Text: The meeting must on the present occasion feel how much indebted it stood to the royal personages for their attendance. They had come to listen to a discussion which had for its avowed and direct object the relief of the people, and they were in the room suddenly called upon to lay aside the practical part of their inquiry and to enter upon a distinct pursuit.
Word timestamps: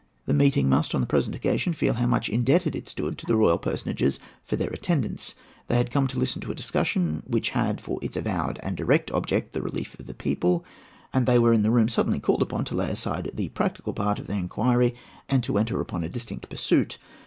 The 0.25 0.33
meeting 0.33 0.67
must 0.67 0.95
on 0.95 1.01
the 1.01 1.05
present 1.05 1.35
occasion 1.35 1.73
feel 1.73 1.93
how 1.93 2.07
much 2.07 2.27
indebted 2.27 2.75
it 2.75 2.87
stood 2.87 3.19
to 3.19 3.27
the 3.27 3.35
royal 3.35 3.59
personages 3.59 4.17
for 4.43 4.55
their 4.55 4.71
attendance. 4.71 5.35
They 5.67 5.75
had 5.77 5.91
come 5.91 6.07
to 6.07 6.17
listen 6.17 6.41
to 6.41 6.51
a 6.51 6.55
discussion 6.55 7.21
which 7.27 7.51
had 7.51 7.79
for 7.79 7.99
its 8.01 8.17
avowed 8.17 8.59
and 8.63 8.75
direct 8.75 9.11
object 9.11 9.53
the 9.53 9.61
relief 9.61 9.95
of 9.99 10.07
the 10.07 10.15
people, 10.15 10.65
and 11.13 11.27
they 11.27 11.37
were 11.37 11.53
in 11.53 11.61
the 11.61 11.69
room 11.69 11.87
suddenly 11.87 12.19
called 12.19 12.41
upon 12.41 12.65
to 12.65 12.75
lay 12.75 12.89
aside 12.89 13.29
the 13.35 13.49
practical 13.49 13.93
part 13.93 14.17
of 14.17 14.25
their 14.25 14.39
inquiry 14.39 14.95
and 15.29 15.43
to 15.43 15.59
enter 15.59 15.79
upon 15.79 16.03
a 16.03 16.09
distinct 16.09 16.49
pursuit. 16.49 16.97